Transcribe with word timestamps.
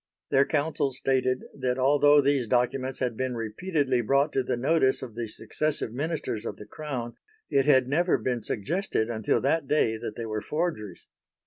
Their 0.31 0.47
counsel 0.47 0.91
stated 0.93 1.43
that 1.59 1.77
although 1.77 2.21
these 2.21 2.47
documents 2.47 2.97
had 2.97 3.15
been 3.15 3.35
repeatedly 3.35 4.01
brought 4.01 4.33
to 4.33 4.41
the 4.41 4.57
notice 4.57 5.03
of 5.03 5.13
the 5.13 5.27
successive 5.27 5.93
Ministers 5.93 6.43
of 6.43 6.57
the 6.57 6.65
Crown, 6.65 7.17
it 7.51 7.65
had 7.65 7.87
never 7.87 8.17
been 8.17 8.41
suggested 8.41 9.11
until 9.11 9.39
that 9.41 9.67
day 9.67 9.97
that 9.97 10.15
they 10.15 10.25
were 10.25 10.41
forgeries. 10.41 11.05